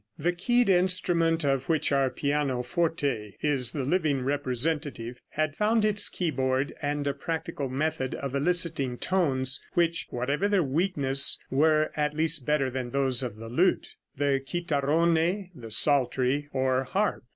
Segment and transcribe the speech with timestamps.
[0.17, 6.73] The keyed instrument, of which our pianoforte is the living representative, had found its keyboard
[6.81, 12.71] and a practical method of eliciting tones, which, whatever their weakness, were at least better
[12.71, 17.23] than those of the lute, the chitarrone, the psaltery or harp.